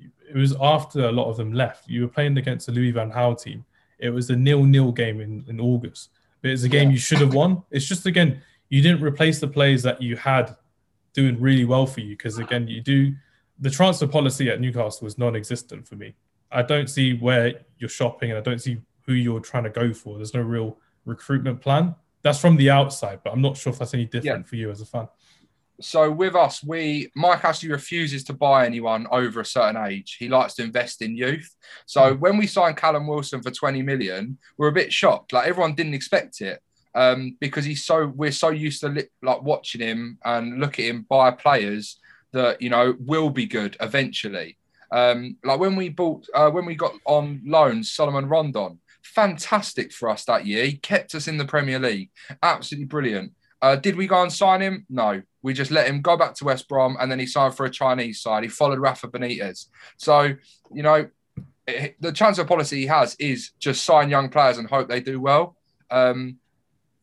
[0.00, 1.88] it was after a lot of them left.
[1.88, 3.64] You were playing against the Louis Van Gaal team.
[3.98, 6.10] It was a nil-nil game in, in August.
[6.42, 6.94] But it's a game Yeah.
[6.94, 7.62] you should have won.
[7.70, 10.56] It's just again, you didn't replace the players that you had
[11.14, 13.14] doing really well for you because again, you do
[13.60, 16.14] the transfer policy at Newcastle was non-existent for me.
[16.52, 19.92] I don't see where you're shopping and I don't see who you're trying to go
[19.92, 20.16] for.
[20.16, 21.94] There's no real recruitment plan.
[22.22, 24.80] That's from the outside, but I'm not sure if that's any different for you as
[24.80, 25.08] a fan.
[25.80, 30.16] So with us, we Mike Ashley refuses to buy anyone over a certain age.
[30.18, 31.54] He likes to invest in youth.
[31.86, 35.32] So when we signed Callum Wilson for 20 million, we're a bit shocked.
[35.32, 36.60] Like everyone didn't expect it.
[36.94, 40.86] Um, because he's so we're so used to li- like watching him and look at
[40.86, 42.00] him buy players
[42.32, 44.58] that you know will be good eventually.
[44.90, 50.08] Um, like when we bought uh, when we got on loan Salomon Rondon, fantastic for
[50.08, 50.64] us that year.
[50.64, 52.10] He kept us in the Premier League,
[52.42, 53.32] absolutely brilliant.
[53.60, 54.86] Uh, did we go and sign him?
[54.88, 55.22] No.
[55.48, 57.70] We just let him go back to West Brom and then he signed for a
[57.70, 58.42] Chinese side.
[58.42, 59.68] He followed Rafa Benitez.
[59.96, 60.34] So,
[60.70, 61.08] you know,
[62.00, 65.56] the transfer policy he has is just sign young players and hope they do well,
[65.90, 66.36] um,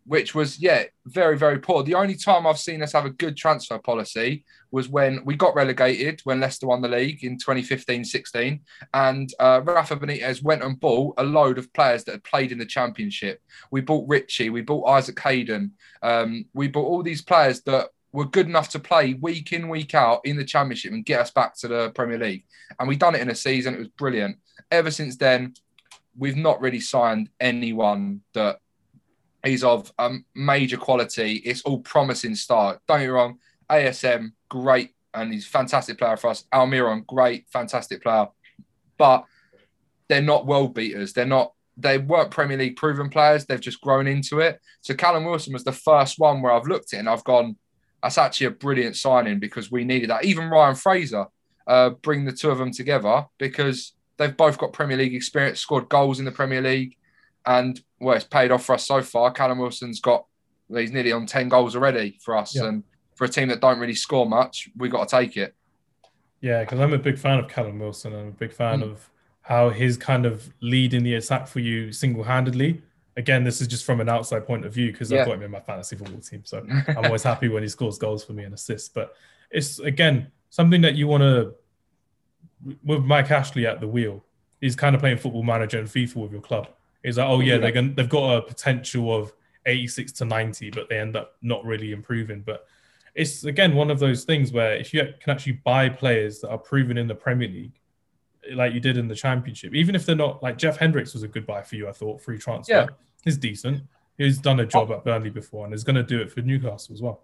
[0.06, 1.82] which was, yeah, very, very poor.
[1.82, 5.56] The only time I've seen us have a good transfer policy was when we got
[5.56, 8.60] relegated when Leicester won the league in 2015 16.
[8.94, 12.60] And uh, Rafa Benitez went and bought a load of players that had played in
[12.60, 13.42] the championship.
[13.72, 15.72] We bought Ritchie, we bought Isaac Hayden,
[16.04, 19.94] um, we bought all these players that were good enough to play week in, week
[19.94, 22.46] out in the championship and get us back to the Premier League.
[22.80, 23.76] And we done it in a season.
[23.76, 24.38] It was brilliant.
[24.72, 25.54] Ever since then,
[26.18, 28.60] we've not really signed anyone that
[29.44, 31.36] is of um, major quality.
[31.46, 32.80] It's all promising start.
[32.88, 33.38] Don't get wrong.
[33.70, 36.46] ASM, great, and he's fantastic player for us.
[36.54, 38.28] Almiron, great, fantastic player.
[38.98, 39.26] But
[40.08, 41.14] they're not world beaters.
[41.14, 41.54] They're not.
[41.78, 43.46] They weren't Premier League proven players.
[43.46, 44.62] They've just grown into it.
[44.80, 47.58] So Callum Wilson was the first one where I've looked at it and I've gone,
[48.06, 50.26] that's actually a brilliant signing because we needed that.
[50.26, 51.26] Even Ryan Fraser,
[51.66, 55.90] uh, bring the two of them together because they've both got Premier League experience, scored
[55.90, 56.96] goals in the Premier League,
[57.48, 59.32] and well, it's paid off for us so far.
[59.32, 60.26] Callum Wilson's got
[60.72, 62.66] he's nearly on ten goals already for us, Yeah.
[62.68, 62.84] and
[63.16, 65.56] for a team that don't really score much, we got to take it.
[66.42, 68.14] Yeah, because I'm a big fan of Callum Wilson.
[68.14, 68.92] I'm a big fan Mm.
[68.92, 69.10] of
[69.42, 72.84] how his kind of lead in the attack for you single handedly.
[73.18, 75.22] Again, this is just from an outside point of view because Yeah.
[75.22, 76.42] I've got him in my fantasy football team.
[76.44, 78.90] So I'm always happy when he scores goals for me and assists.
[78.90, 79.14] But
[79.52, 81.54] it's again something that you want to
[82.84, 84.24] with Mike Ashley at the wheel.
[84.62, 86.68] He's kind of playing football manager and FIFA with your club.
[87.04, 87.60] He's like, oh yeah, Yeah.
[87.60, 89.32] they're gonna, they've got a potential of
[89.66, 92.42] 86 to 90, but they end up not really improving.
[92.42, 92.66] But
[93.14, 96.58] it's again one of those things where if you can actually buy players that are
[96.58, 97.80] proven in the Premier League,
[98.54, 101.28] like you did in the Championship, even if they're not like Jeff Hendricks was a
[101.28, 102.74] good buy for you, I thought free transfer.
[102.74, 102.88] Yeah.
[103.24, 103.84] He's decent.
[104.18, 106.94] He's done a job at Burnley before and is going to do it for Newcastle
[106.94, 107.24] as well.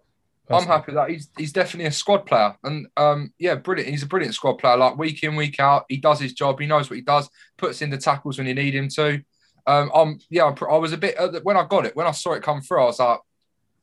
[0.49, 3.89] I'm happy with that he's he's definitely a squad player, and um, yeah, brilliant.
[3.89, 4.75] He's a brilliant squad player.
[4.75, 6.59] Like week in, week out, he does his job.
[6.59, 7.29] He knows what he does.
[7.57, 9.21] Puts in the tackles when you need him to.
[9.67, 12.33] Um, I'm yeah, I was a bit uh, when I got it when I saw
[12.33, 12.81] it come through.
[12.81, 13.19] I was like,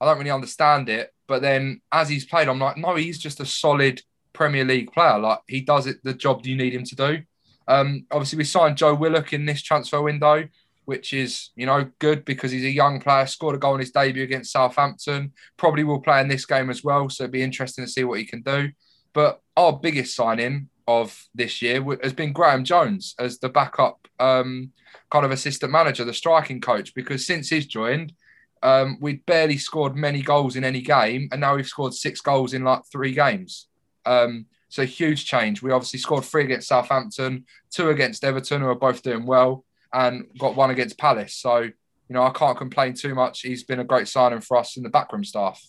[0.01, 1.13] I don't really understand it.
[1.27, 5.19] But then as he's played, I'm like, no, he's just a solid Premier League player.
[5.19, 7.23] Like he does it the job you need him to do.
[7.69, 10.49] Um, obviously, we signed Joe Willock in this transfer window,
[10.87, 13.27] which is you know good because he's a young player.
[13.27, 15.33] Scored a goal in his debut against Southampton.
[15.57, 17.09] Probably will play in this game as well.
[17.11, 18.71] So it'd be interesting to see what he can do.
[19.13, 24.73] But our biggest signing of this year has been Graeme Jones as the backup um,
[25.11, 28.15] kind of assistant manager, the striking coach, because since he's joined,
[28.63, 32.55] um, we'd barely scored many goals in any game, and now we've scored six goals
[32.55, 33.69] in like three games.
[34.07, 35.63] Um, so huge change.
[35.63, 40.27] We obviously scored three against Southampton, two against Everton, who are both doing well, and
[40.39, 41.35] got one against Palace.
[41.35, 41.73] So you
[42.15, 43.41] know I can't complain too much.
[43.43, 45.63] He's been a great signing for us in the backroom staff.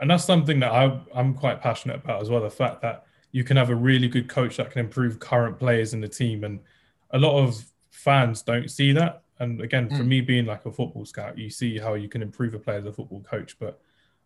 [0.00, 2.40] And that's something that I, I'm quite passionate about as well.
[2.40, 5.92] The fact that you can have a really good coach that can improve current players
[5.92, 6.44] in the team.
[6.44, 6.60] And
[7.10, 9.22] a lot of fans don't see that.
[9.40, 10.06] And again, for Mm.
[10.06, 12.86] me being like a football scout, you see how you can improve a player as
[12.86, 13.58] a football coach.
[13.58, 13.80] But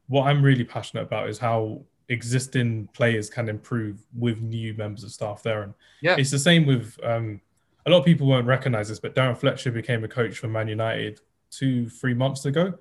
[0.08, 5.10] what I'm really passionate about is how existing players can improve with new members of
[5.12, 5.62] staff there.
[5.62, 6.16] And Yeah.
[6.18, 7.40] it's the same with um,
[7.86, 10.68] a lot of people won't recognize this, but Darren Fletcher became a coach for Man
[10.68, 12.74] United two, three months ago.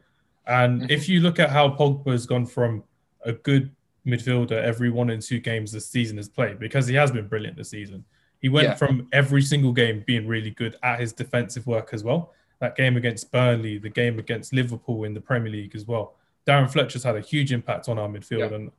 [0.48, 0.92] And Mhm.
[0.92, 2.84] if you look at how Pogba has gone from
[3.26, 3.72] a good
[4.06, 7.56] midfielder every one and two games this season has played, because he has been brilliant
[7.58, 8.04] this season.
[8.42, 8.76] He went Yeah.
[8.76, 12.34] from every single game being really good at his defensive work as well.
[12.60, 16.14] that game against Burnley, the game against Liverpool in the Premier League as well.
[16.46, 18.56] Darren Fletcher's had a huge impact on our midfield, yeah.
[18.56, 18.72] and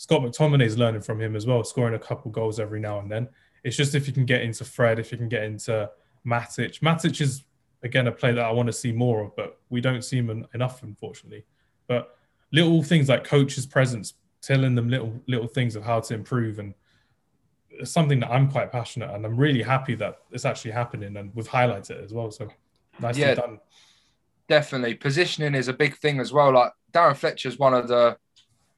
[0.00, 3.12] Scott McTominay is learning from him as well, scoring a couple goals every now and
[3.12, 3.28] then.
[3.64, 5.90] It's just if you can get into Fred, if you can get into
[6.26, 6.80] Matic.
[6.80, 7.44] Matic is
[7.82, 10.46] again a player that I want to see more of, but we don't see him
[10.54, 11.44] enough, unfortunately.
[11.86, 12.16] But
[12.50, 16.72] little things like coach's presence, telling them little little things of how to improve, and
[17.68, 21.30] it's something that I'm quite passionate, and I'm really happy that it's actually happening, and
[21.34, 22.30] we've highlighted it as well.
[22.30, 22.48] So
[23.00, 23.58] nicely yeah, done.
[24.48, 26.54] Definitely, positioning is a big thing as well.
[26.54, 28.16] Like Darren Fletcher's one of the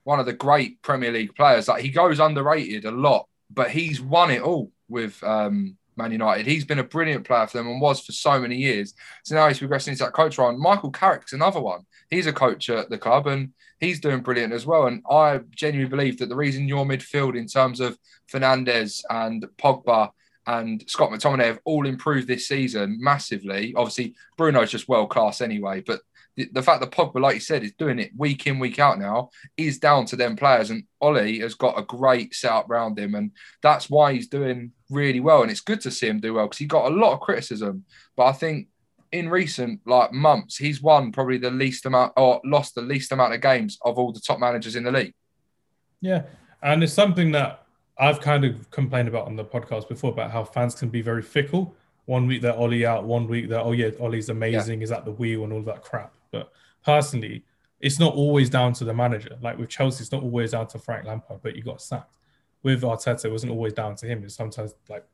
[0.04, 1.68] one of the great Premier League players.
[1.68, 6.46] Like he goes underrated a lot, but he's won it all with um, Man United.
[6.46, 8.94] He's been a brilliant player for them and was for so many years.
[9.24, 10.50] So now he's progressing into that coach role.
[10.50, 11.82] And Michael Carrick's another one.
[12.10, 14.86] He's a coach at the club and he's doing brilliant as well.
[14.86, 17.98] And I genuinely believe that the reason your midfield in terms of
[18.30, 20.10] Fernandes and Pogba
[20.46, 23.74] and Scott McTominay have all improved this season massively.
[23.76, 26.00] Obviously, Bruno's just world class anyway, but
[26.36, 28.98] the, the fact that Pogba, like you said, is doing it week in, week out
[28.98, 30.70] now is down to them players.
[30.70, 33.14] And Ole has got a great setup around him.
[33.14, 35.42] And that's why he's doing really well.
[35.42, 37.84] And it's good to see him do well because he got a lot of criticism.
[38.16, 38.68] But I think
[39.12, 43.34] in recent like months, he's won probably the least amount or lost the least amount
[43.34, 45.14] of games of all the top managers in the league.
[46.00, 46.22] Yeah.
[46.62, 47.66] And it's something that
[47.98, 51.22] I've kind of complained about on the podcast before about how fans can be very
[51.22, 51.74] fickle.
[52.06, 54.84] One week they're Ole out, one week they're, oh yeah, Ole's amazing, yeah.
[54.84, 56.12] is at the wheel and all that crap.
[56.32, 56.50] But
[56.84, 57.44] personally,
[57.80, 59.38] it's not always down to the manager.
[59.40, 62.16] Like with Chelsea, it's not always down to Frank Lampard, but you got sacked.
[62.62, 64.22] With Arteta, it wasn't always down to him.
[64.24, 65.04] It's sometimes like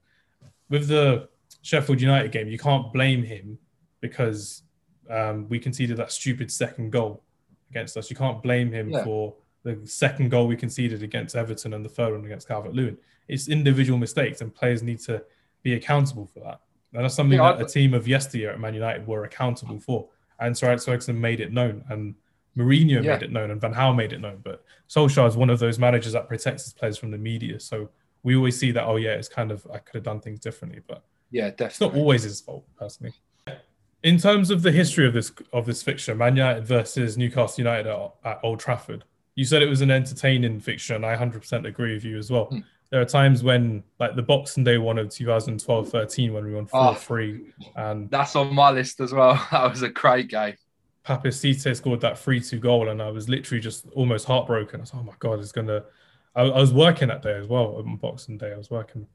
[0.68, 1.28] with the
[1.62, 3.59] Sheffield United game, you can't blame him
[4.00, 4.62] because
[5.11, 7.22] um, we conceded that stupid second goal
[7.70, 8.11] against us.
[8.11, 9.04] You can't blame him yeah.
[9.04, 12.98] for the second goal we conceded against Everton and the third one against Calvert Lewin.
[13.28, 15.22] It's individual mistakes, and players need to
[15.62, 16.61] be accountable for that.
[16.94, 20.09] And that's something yeah, that a team of yesteryear at Man United were accountable for
[20.40, 22.14] and Sir Alex Ferguson made it known, and
[22.57, 23.14] Mourinho yeah.
[23.14, 24.40] made it known, and Van Gaal made it known.
[24.42, 27.61] But Solskjaer is one of those managers that protects his players from the media.
[27.61, 27.90] So
[28.22, 28.85] we always see that.
[28.85, 31.66] Oh yeah, it's kind of I could have done things differently, but yeah, definitely.
[31.66, 33.14] It's not always his fault, personally.
[34.05, 37.87] In terms of the history of this of this fixture, Man United versus Newcastle United
[37.87, 41.94] at, at Old Trafford, you said it was an entertaining fixture, and I 100% agree
[41.94, 42.46] with you as well.
[42.46, 46.66] Mm there are times when like the Boxing Day one of 2012-13 when we won
[46.66, 49.35] 4-3 and that's on my list as well.
[49.51, 50.57] That was a great game.
[51.07, 54.81] Cisse scored that 3-2 goal and I was literally just almost heartbroken.
[54.81, 55.85] I was like, oh my god, it's gonna
[56.35, 58.53] I, I was working that day as well on Boxing Day.
[58.53, 59.07] I was working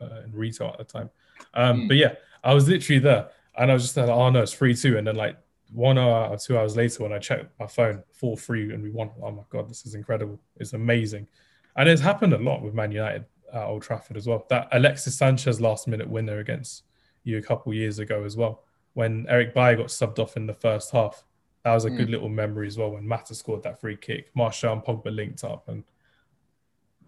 [0.00, 1.10] uh, in retail at the time.
[1.54, 1.88] Um, mm.
[1.88, 4.98] but yeah, I was literally there and I was just like, oh no, it's 3-2
[4.98, 5.36] and then like
[5.72, 9.10] one hour or two hours later when I checked my phone, 4-3 and we won.
[9.22, 10.40] Oh my god, this is incredible.
[10.56, 11.28] It's amazing.
[11.76, 14.46] And it's happened a lot with Man United at Old Trafford as well.
[14.50, 16.84] That Alexis Sanchez last minute winner against
[17.24, 20.54] you a couple years ago as well, when Eric Bailly got subbed off in the
[20.54, 21.24] first half.
[21.64, 21.96] That was a mm.
[21.96, 24.30] good little memory as well when Mata scored that free kick.
[24.34, 25.84] Martial and Pogba linked up, and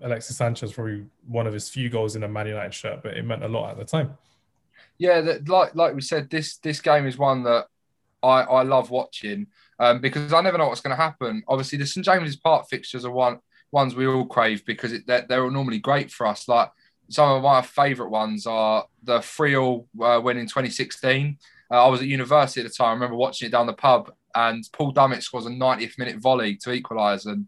[0.00, 3.24] Alexis Sanchez probably one of his few goals in a Man United shirt, but it
[3.24, 4.16] meant a lot at the time.
[4.98, 7.66] Yeah, that, like like we said, this this game is one that
[8.22, 9.48] I I love watching
[9.78, 11.42] um, because I never know what's going to happen.
[11.48, 13.40] Obviously, the St James's Park fixtures are one
[13.74, 16.48] ones we all crave because it, they're, they're normally great for us.
[16.48, 16.70] Like
[17.10, 21.36] some of my favourite ones are the 3 all uh, win in 2016.
[21.70, 22.88] Uh, I was at university at the time.
[22.88, 26.56] I remember watching it down the pub, and Paul Dummett scores a 90th minute volley
[26.56, 27.46] to equalise, and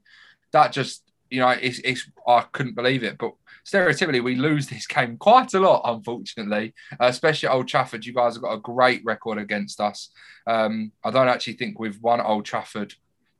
[0.53, 3.19] that just you know it's, it's I couldn't believe it.
[3.19, 3.33] But
[3.65, 8.05] stereotypically, we lose this game quite a lot, unfortunately, uh, especially at Old Trafford.
[8.05, 10.11] You guys have got a great record against us.
[10.47, 12.95] Um, I don't actually think we've won Old Trafford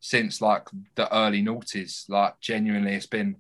[0.07, 2.09] since like the early noughties.
[2.09, 3.37] Like genuinely, it's been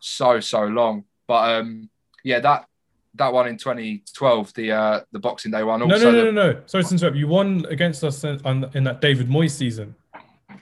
[0.00, 1.04] so so long.
[1.26, 1.88] But um,
[2.22, 2.66] yeah, that
[3.14, 5.80] that one in 2012, the uh, the Boxing Day one.
[5.80, 6.60] Also no, no, no, no, no.
[6.66, 7.16] Sorry to interrupt.
[7.16, 9.94] You won against us in, in that David Moyes season,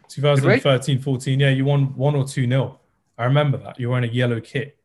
[0.09, 1.40] 2013, 14.
[1.40, 2.81] Yeah, you won one or two nil.
[3.16, 3.81] I remember that.
[3.81, 4.77] You were in a yellow kit.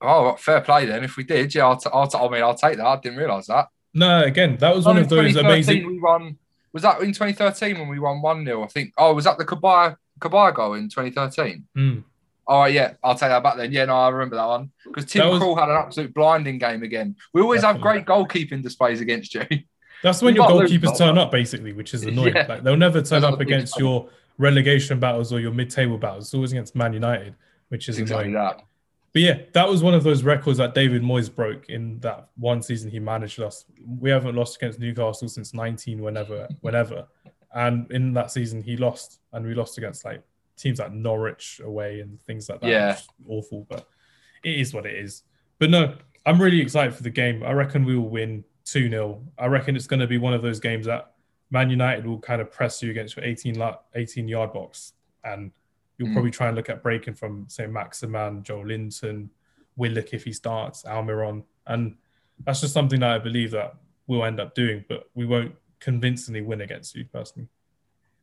[0.00, 1.04] Oh, fair play then.
[1.04, 2.86] If we did, yeah, I'll, t- I'll t- I mean, I'll take that.
[2.86, 3.68] I didn't realise that.
[3.94, 5.86] No, again, that was one of those amazing.
[5.86, 6.38] We won
[6.76, 8.62] was that in 2013 when we won 1 0?
[8.62, 8.92] I think.
[8.98, 11.64] Oh, was that the Cabaye, Cabaye goal in 2013?
[11.74, 12.04] Mm.
[12.46, 12.92] Oh, yeah.
[13.02, 13.72] I'll take that back then.
[13.72, 14.70] Yeah, no, I remember that one.
[14.84, 15.40] Because Tim was...
[15.40, 17.16] Krul had an absolute blinding game again.
[17.32, 18.00] We always Definitely.
[18.00, 19.46] have great goalkeeping displays against you.
[20.02, 22.36] That's when your goalkeepers turn up, basically, which is annoying.
[22.36, 22.44] Yeah.
[22.46, 26.26] Like, they'll never turn That's up against your relegation battles or your mid table battles.
[26.26, 27.34] It's always against Man United,
[27.70, 28.58] which is exactly annoying.
[28.58, 28.66] That.
[29.16, 32.60] But yeah, that was one of those records that David Moyes broke in that one
[32.60, 33.64] season he managed us.
[33.98, 37.06] We haven't lost against Newcastle since 19, whenever, whenever.
[37.54, 40.22] And in that season, he lost, and we lost against like
[40.58, 42.68] teams like Norwich away and things like that.
[42.68, 43.88] Yeah, awful, but
[44.44, 45.22] it is what it is.
[45.58, 45.94] But no,
[46.26, 47.42] I'm really excited for the game.
[47.42, 49.22] I reckon we will win 2 0.
[49.38, 51.12] I reckon it's going to be one of those games that
[51.50, 53.56] Man United will kind of press you against your 18,
[53.94, 54.92] 18 yard box.
[55.24, 55.52] And
[55.98, 56.12] you'll mm.
[56.12, 59.28] probably try and look at breaking from, say, Maximan, Joelinton,
[59.76, 61.44] Willock if he starts, Almiron.
[61.66, 61.96] And
[62.44, 63.74] that's just something that I believe that
[64.06, 67.48] we'll end up doing, but we won't convincingly win against you personally.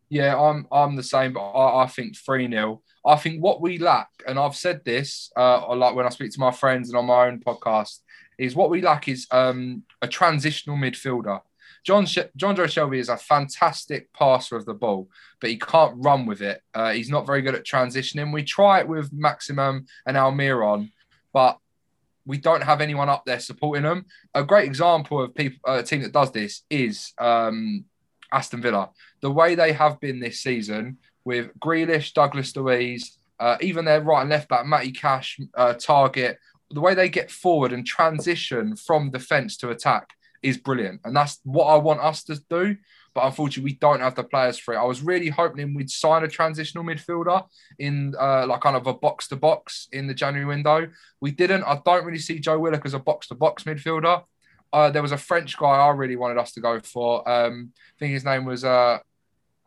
[0.10, 2.82] Yeah, I'm I'm the same, but I, I think 3 0.
[3.06, 6.40] I think what we lack, and I've said this uh, like when I speak to
[6.40, 8.00] my friends and on my own podcast,
[8.38, 11.42] is what we lack is um, a transitional midfielder.
[11.84, 16.26] John Sh- Jonjo Shelvey is a fantastic passer of the ball, but he can't run
[16.26, 16.62] with it.
[16.74, 18.34] Uh, he's not very good at transitioning.
[18.34, 20.92] We try it with Maximin and Almiron,
[21.34, 21.58] but
[22.26, 24.06] we don't have anyone up there supporting them.
[24.34, 27.84] A great example of people, a team that does this is um,
[28.32, 28.90] Aston Villa.
[29.22, 34.22] The way they have been this season with Grealish, Douglas Luiz, uh, even their right
[34.22, 36.38] and left back, Matty Cash, uh, Targett,
[36.72, 40.10] the way they get forward and transition from defence to attack
[40.44, 41.02] is brilliant.
[41.06, 42.78] And that's what I want us to do.
[43.16, 44.78] But unfortunately, we don't have the players for it.
[44.78, 47.46] I was really hoping we'd sign a transitional midfielder
[47.78, 50.88] in uh, like kind of a box to box in the January window.
[51.22, 51.64] We didn't.
[51.64, 54.24] I don't really see Joe Willock as a box to box midfielder.
[54.72, 57.28] Uh, there was a French guy I really wanted us to go for.
[57.30, 58.98] Um, I think his name was, uh,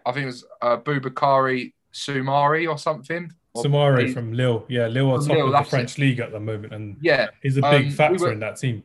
[0.04, 3.32] I think it was uh, Boubakary Soumaré or something.
[3.56, 4.66] Soumaré from Lille.
[4.68, 6.00] Yeah, Lille are top Lille, of the French it.
[6.00, 6.74] league at the moment.
[6.74, 8.82] And yeah, he's a big um, factor we were, in that team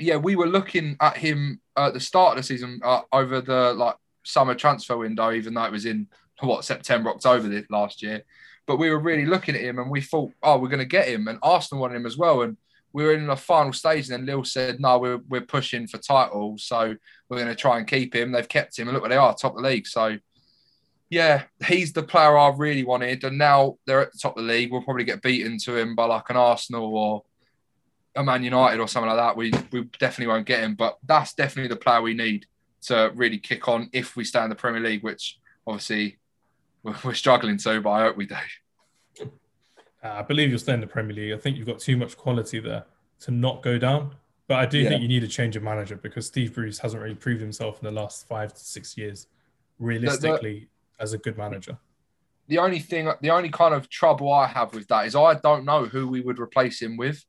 [0.00, 3.72] yeah, we were looking at him at the start of the season uh, over the
[3.74, 6.08] like summer transfer window, even though it was in
[6.40, 8.22] what September, October last year.
[8.66, 11.08] But we were really looking at him, and we thought, oh, we're going to get
[11.08, 12.42] him, and Arsenal wanted him as well.
[12.42, 12.56] And
[12.92, 15.98] we were in the final stage, and then Lille said, no, we're we're pushing for
[15.98, 16.94] titles, so
[17.28, 18.32] we're going to try and keep him.
[18.32, 19.86] They've kept him, and look where they are, top of the league.
[19.86, 20.18] So.
[21.12, 24.52] Yeah, he's the player I really wanted, and now they're at the top of the
[24.52, 24.70] league.
[24.70, 27.24] We'll probably get beaten to him by like an Arsenal or
[28.16, 30.74] a Man United or something like that, we we definitely won't get him.
[30.74, 32.46] But that's definitely the player we need
[32.82, 36.18] to really kick on if we stay in the Premier League, which obviously
[36.82, 38.36] we're struggling to, but I hope we do.
[40.02, 41.32] Uh, I believe you'll stay in the Premier League.
[41.32, 42.86] I think you've got too much quality there
[43.20, 44.14] to not go down.
[44.48, 44.88] But I do yeah.
[44.88, 47.84] think you need a change of manager because Steve Bruce hasn't really proved himself in
[47.84, 49.28] the last five to six years,
[49.78, 50.66] realistically, the,
[50.98, 51.78] the, as a good manager.
[52.48, 55.64] The only thing, the only kind of trouble I have with that is I don't
[55.64, 57.24] know who we would replace him with.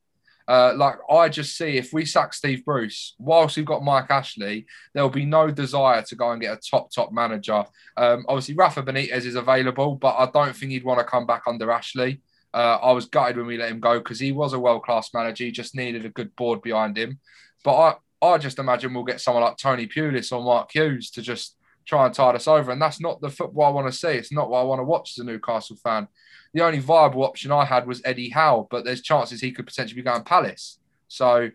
[0.48, 4.66] Uh, like I just see if we sack Steve Bruce, whilst we've got Mike Ashley,
[4.92, 7.64] there'll be no desire to go and get a top top manager.
[7.96, 11.42] Um, obviously, Rafa Benitez is available, but I don't think he'd want to come back
[11.46, 12.20] under Ashley.
[12.54, 15.10] Uh, I was gutted when we let him go because he was a world class
[15.14, 15.44] manager.
[15.44, 17.18] He just needed a good board behind him.
[17.64, 21.22] But I, I just imagine we'll get someone like Tony Pulis or Mark Hughes to
[21.22, 22.72] just try and tide us over.
[22.72, 24.08] And that's not the football I want to see.
[24.08, 26.08] It's not what I want to watch as a Newcastle fan
[26.54, 30.00] the only viable option I had was Eddie Howe, but there's chances he could potentially
[30.00, 30.78] be going Palace.
[31.08, 31.50] So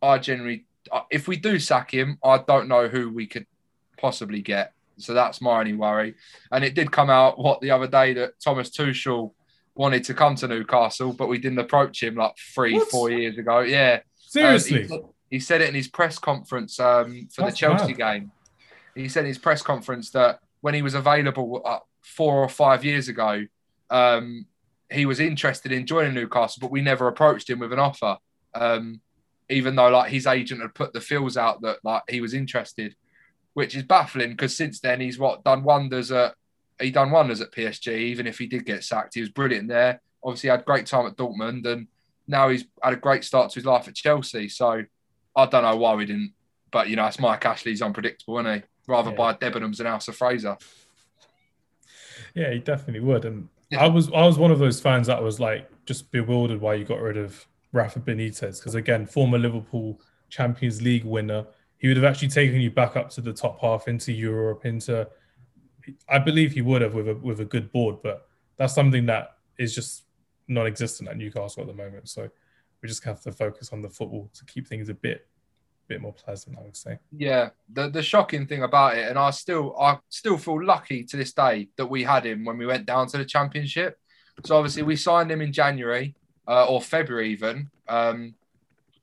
[0.00, 0.66] I generally,
[1.10, 3.46] if we do sack him, I don't know who we could
[3.96, 4.72] possibly get.
[4.98, 6.14] So that's my only worry.
[6.52, 9.32] And it did come out what the other day that Thomas Tuchel
[9.74, 12.88] wanted to come to Newcastle, but we didn't approach him like three, what?
[12.88, 13.60] four years ago.
[13.60, 14.84] Yeah, seriously.
[14.84, 14.88] Um,
[15.30, 18.20] he, he, said it in his press conference um, for that's the Chelsea bad.
[18.20, 18.32] game.
[18.98, 22.84] He said in his press conference that when he was available uh, four or five
[22.84, 23.44] years ago,
[23.90, 24.46] um,
[24.90, 28.16] he was interested in joining Newcastle, but we never approached him with an offer.
[28.54, 29.00] Um,
[29.48, 32.94] even though like his agent had put the feels out that like he was interested,
[33.54, 36.34] which is baffling because since then he's what done wonders at
[36.80, 37.88] he done wonders at PSG.
[37.88, 40.00] Even if he did get sacked, he was brilliant there.
[40.22, 41.86] Obviously, had great time at Dortmund, and
[42.26, 44.48] now he's had a great start to his life at Chelsea.
[44.48, 44.84] So
[45.34, 46.32] I don't know why we didn't,
[46.70, 48.62] but you know, it's Mike Ashley's unpredictable, isn't he?
[48.88, 49.16] Rather yeah.
[49.16, 50.56] buy Debenhams than House of Fraser.
[52.34, 53.84] Yeah, he definitely would, and yeah.
[53.84, 56.84] I was I was one of those fans that was like just bewildered why you
[56.84, 61.46] got rid of Rafa Benitez because again, former Liverpool Champions League winner,
[61.76, 65.08] he would have actually taken you back up to the top half into Europe, into
[66.08, 69.36] I believe he would have with a with a good board, but that's something that
[69.58, 70.04] is just
[70.48, 72.08] non-existent at Newcastle at the moment.
[72.08, 72.28] So
[72.82, 75.26] we just have to focus on the football to keep things a bit
[75.88, 76.98] bit more pleasant, I would say.
[77.16, 81.16] Yeah, the the shocking thing about it, and I still I still feel lucky to
[81.16, 83.98] this day that we had him when we went down to the championship.
[84.44, 86.14] So obviously we signed him in January
[86.46, 88.34] uh, or February even, um,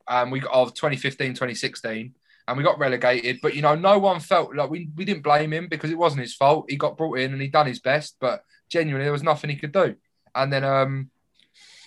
[0.08, 2.14] and we got of 2015, 2016,
[2.48, 3.40] and we got relegated.
[3.42, 6.22] But you know, no one felt like we we didn't blame him because it wasn't
[6.22, 6.66] his fault.
[6.70, 9.58] He got brought in and he done his best, but genuinely there was nothing he
[9.58, 9.96] could do.
[10.34, 11.10] And then um,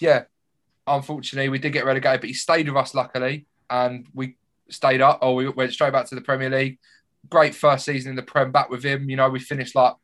[0.00, 0.24] yeah,
[0.86, 4.36] unfortunately we did get relegated, but he stayed with us luckily, and we
[4.70, 6.78] stayed up, or we went straight back to the Premier League.
[7.28, 9.08] Great first season in the Prem back with him.
[9.10, 9.94] You know, we finished like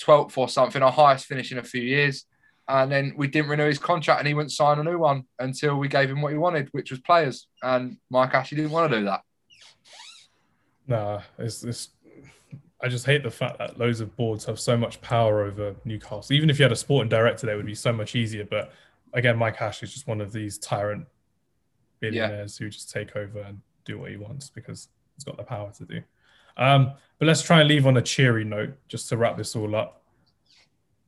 [0.00, 2.24] 12th or something, our highest finish in a few years.
[2.68, 5.76] And then we didn't renew his contract and he wouldn't sign a new one until
[5.76, 7.48] we gave him what he wanted, which was players.
[7.62, 9.22] And Mike Ashley didn't want to do that.
[10.86, 11.88] Nah, it's, it's
[12.82, 16.32] I just hate the fact that loads of boards have so much power over Newcastle.
[16.32, 18.44] Even if you had a sporting director, there would be so much easier.
[18.44, 18.72] But
[19.12, 21.06] again, Mike Ashley is just one of these tyrant
[21.98, 22.64] billionaires yeah.
[22.64, 23.60] who just take over and
[23.90, 26.02] do what he wants because he's got the power to do.
[26.56, 29.74] Um, but let's try and leave on a cheery note just to wrap this all
[29.74, 30.02] up.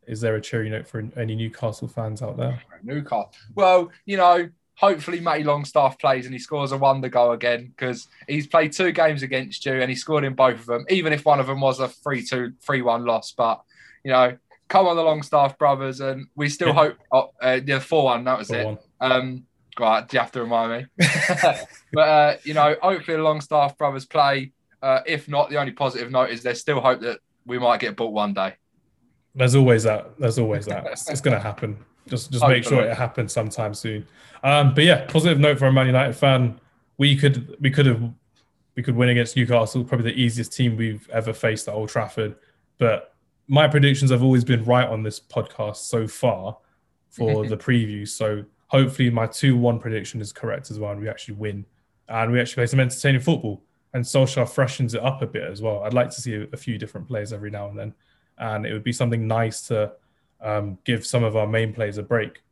[0.06, 2.60] Is there a cheery note for any Newcastle fans out there?
[2.82, 3.30] Newcastle.
[3.54, 8.08] Well, you know, hopefully Matty Longstaff plays and he scores a wonder goal again because
[8.26, 11.24] he's played two games against you and he scored in both of them, even if
[11.24, 13.32] one of them was a 3 2, 3 1 loss.
[13.32, 13.62] But,
[14.02, 14.36] you know,
[14.68, 16.74] come on the Longstaff brothers and we still yeah.
[16.74, 18.72] hope, oh, uh, yeah, 4 1, that was 4-1.
[18.72, 18.84] it.
[19.00, 19.46] Um,
[19.78, 21.06] right, do you have to remind me?
[21.92, 24.52] but, uh, you know, hopefully the Longstaff brothers play.
[24.82, 27.96] Uh, if not, the only positive note is there's still hope that we might get
[27.96, 28.54] bought one day.
[29.34, 30.18] There's always that.
[30.18, 30.86] There's always that.
[30.92, 31.78] it's, it's going to happen.
[32.08, 34.06] Just just make sure it happens sometime soon.
[34.42, 36.60] Um, but yeah, positive note for a Man United fan.
[36.98, 38.02] We could we could have
[38.74, 42.34] we could win against Newcastle, probably the easiest team we've ever faced at Old Trafford.
[42.78, 43.14] But
[43.48, 46.58] my predictions have always been right on this podcast so far
[47.10, 48.08] for the preview.
[48.08, 51.64] So hopefully my two one prediction is correct as well, and we actually win,
[52.08, 53.62] and we actually play some entertaining football.
[53.94, 55.82] And Solskjaer freshens it up a bit as well.
[55.84, 57.94] I'd like to see a, few different players every now and then,
[58.38, 59.92] and it would be something nice to
[60.40, 62.42] um, give some of our main players a break.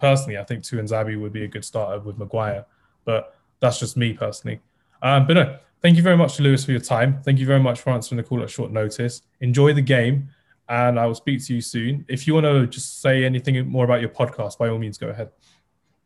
[0.00, 2.64] Personally, I think Tuanzebe would be a good starter with Maguire,
[3.04, 4.60] but that's just me personally.
[5.02, 7.20] Um, but no, thank you very much to Lewis for your time.
[7.24, 9.22] Thank you very much for answering the call at short notice.
[9.40, 10.28] Enjoy the game,
[10.68, 12.04] and I will speak to you soon.
[12.06, 15.08] If you want to just say anything more about your podcast, by all means, go
[15.08, 15.30] ahead.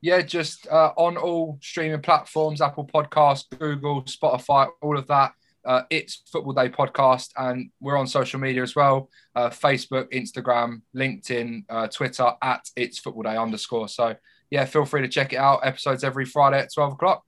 [0.03, 5.32] Yeah, just uh, on all streaming platforms Apple Podcast, Google, Spotify, all of that
[5.64, 10.82] uh, it's Football Day podcast, and we're on social media as well uh, Facebook, Instagram,
[10.96, 13.88] LinkedIn, uh, Twitter at It's Football Day underscore.
[13.88, 14.14] So,
[14.51, 15.61] yeah, feel free to check it out.
[15.62, 17.24] Episodes every Friday at 12 o'clock.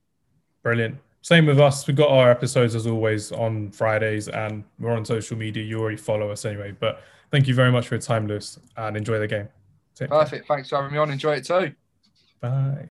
[0.63, 0.97] Brilliant.
[1.21, 1.87] Same with us.
[1.87, 5.63] We've got our episodes as always on Fridays, and we're on social media.
[5.63, 6.75] You already follow us anyway.
[6.77, 7.01] But
[7.31, 9.47] thank you very much for your time, Lewis, and enjoy the game.
[9.95, 10.47] Take Perfect.
[10.47, 10.55] Care.
[10.55, 11.11] Thanks for having me on.
[11.11, 11.73] Enjoy it too.
[12.43, 12.92] Bye.